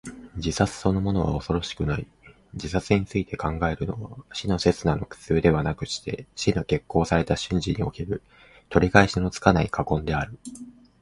[0.35, 2.07] 自殺そのものは恐ろしくない。
[2.53, 8.23] 自殺について考えるのは、死の刹那の苦痛ではなくして、死の決行された瞬時における、
[8.69, 10.39] 取り返しのつかない悔恨である。